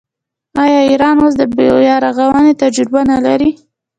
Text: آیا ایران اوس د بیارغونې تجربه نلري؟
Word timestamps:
آیا 0.63 0.79
ایران 0.89 1.15
اوس 1.21 1.33
د 1.37 1.41
بیارغونې 1.55 2.53
تجربه 2.61 2.99
نلري؟ 3.11 3.51